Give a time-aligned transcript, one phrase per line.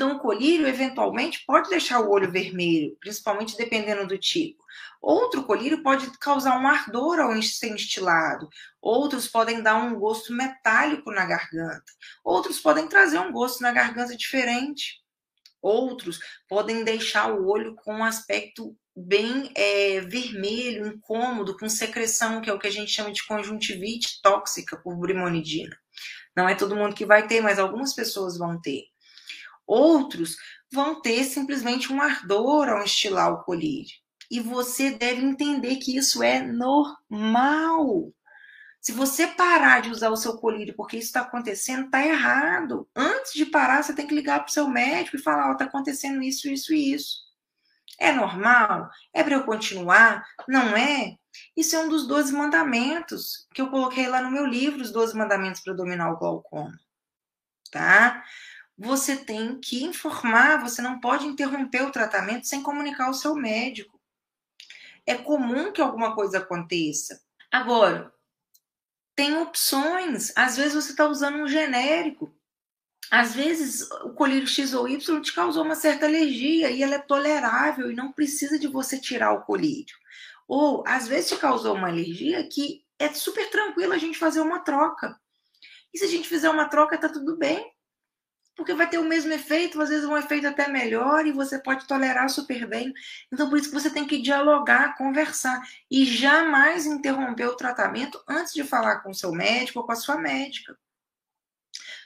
[0.00, 4.64] Então, o colírio, eventualmente, pode deixar o olho vermelho, principalmente dependendo do tipo.
[4.98, 8.48] Outro colírio pode causar um ardor ao ser instilado.
[8.80, 11.84] Outros podem dar um gosto metálico na garganta.
[12.24, 15.02] Outros podem trazer um gosto na garganta diferente.
[15.60, 22.48] Outros podem deixar o olho com um aspecto bem é, vermelho, incômodo, com secreção, que
[22.48, 25.76] é o que a gente chama de conjuntivite tóxica por brimonidina.
[26.34, 28.89] Não é todo mundo que vai ter, mas algumas pessoas vão ter.
[29.70, 30.36] Outros
[30.72, 33.94] vão ter simplesmente um ardor ao estilar o colírio.
[34.28, 38.12] E você deve entender que isso é normal.
[38.80, 42.88] Se você parar de usar o seu colírio porque isso está acontecendo, está errado.
[42.96, 46.20] Antes de parar, você tem que ligar para o seu médico e falar: está acontecendo
[46.20, 47.18] isso, isso e isso.
[47.96, 48.88] É normal?
[49.14, 50.24] É para eu continuar?
[50.48, 51.14] Não é?
[51.56, 55.16] Isso é um dos 12 mandamentos que eu coloquei lá no meu livro, os 12
[55.16, 56.76] mandamentos para dominar o glaucoma.
[57.70, 58.24] Tá?
[58.82, 64.00] Você tem que informar, você não pode interromper o tratamento sem comunicar ao seu médico.
[65.06, 67.22] É comum que alguma coisa aconteça.
[67.52, 68.10] Agora,
[69.14, 70.32] tem opções.
[70.34, 72.34] Às vezes você está usando um genérico.
[73.10, 77.00] Às vezes o colírio X ou Y te causou uma certa alergia e ela é
[77.00, 79.94] tolerável e não precisa de você tirar o colírio.
[80.48, 84.60] Ou às vezes te causou uma alergia que é super tranquilo a gente fazer uma
[84.60, 85.20] troca.
[85.92, 87.70] E se a gente fizer uma troca, tá tudo bem
[88.60, 91.86] porque vai ter o mesmo efeito, às vezes um efeito até melhor e você pode
[91.86, 92.92] tolerar super bem.
[93.32, 98.52] Então, por isso que você tem que dialogar, conversar e jamais interromper o tratamento antes
[98.52, 100.78] de falar com o seu médico ou com a sua médica.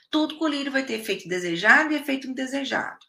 [0.09, 3.05] Todo colírio vai ter efeito desejado e efeito indesejado.